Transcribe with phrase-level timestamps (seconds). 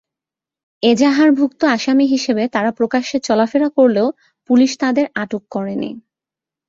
[0.83, 4.07] এজাহারভুক্ত আসামি হিসেবে তাঁরা প্রকাশ্যে চলাফেরা করলেও
[4.49, 5.89] পুলিশ তাঁদের আটক করেনি।